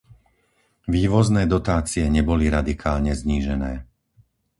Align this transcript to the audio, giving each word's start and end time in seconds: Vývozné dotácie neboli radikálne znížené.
Vývozné 0.95 1.43
dotácie 1.55 2.03
neboli 2.17 2.45
radikálne 2.57 3.11
znížené. 3.21 3.73